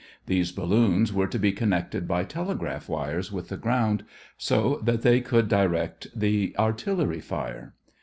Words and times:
These 0.25 0.51
balloons 0.51 1.13
were 1.13 1.27
to 1.27 1.37
be 1.37 1.51
connected 1.51 2.07
by 2.07 2.23
telegraph 2.23 2.89
wires 2.89 3.31
with 3.31 3.49
the 3.49 3.55
ground, 3.57 4.03
so 4.35 4.79
that 4.83 5.03
they 5.03 5.21
could 5.21 5.47
direct 5.47 6.07
the 6.19 6.55
artillery 6.57 7.19
fire. 7.19 7.75